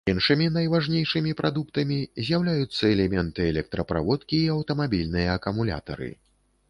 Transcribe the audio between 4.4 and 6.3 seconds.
і аўтамабільныя акумулятары.